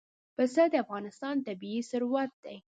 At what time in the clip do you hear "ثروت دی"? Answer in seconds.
1.89-2.57